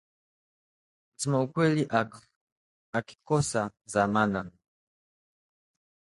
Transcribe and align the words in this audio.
Msemakweli 1.15 1.83
akikosa 2.97 3.61
dhamana 3.91 4.41